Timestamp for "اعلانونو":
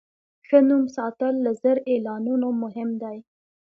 1.91-2.47